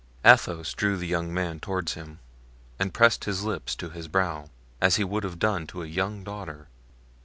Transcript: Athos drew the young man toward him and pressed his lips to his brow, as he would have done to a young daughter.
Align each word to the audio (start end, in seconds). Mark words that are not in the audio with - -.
Athos 0.25 0.73
drew 0.73 0.97
the 0.97 1.05
young 1.05 1.31
man 1.31 1.59
toward 1.59 1.87
him 1.91 2.17
and 2.79 2.91
pressed 2.91 3.25
his 3.25 3.43
lips 3.43 3.75
to 3.75 3.91
his 3.91 4.07
brow, 4.07 4.49
as 4.81 4.95
he 4.95 5.03
would 5.03 5.23
have 5.23 5.37
done 5.37 5.67
to 5.67 5.83
a 5.83 5.85
young 5.85 6.23
daughter. 6.23 6.69